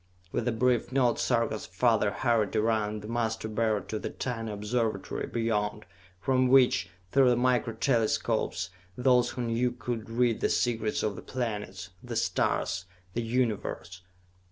With 0.31 0.47
a 0.47 0.51
brief 0.51 0.91
nod 0.91 1.19
Sarka's 1.19 1.67
father 1.67 2.09
hurried 2.09 2.55
around 2.55 3.03
the 3.03 3.07
Master 3.07 3.47
Beryl 3.47 3.83
to 3.83 3.99
the 3.99 4.09
tiny 4.09 4.51
Observatory 4.51 5.27
beyond, 5.27 5.85
from 6.19 6.47
which, 6.47 6.89
through 7.11 7.29
the 7.29 7.35
Micro 7.35 7.73
Telescopes, 7.73 8.71
those 8.97 9.29
who 9.29 9.43
knew 9.43 9.71
could 9.71 10.09
read 10.09 10.39
the 10.41 10.49
secrets 10.49 11.03
of 11.03 11.15
the 11.15 11.21
planets, 11.21 11.89
the 12.01 12.15
stars 12.15 12.85
the 13.13 13.21
Universe. 13.21 14.01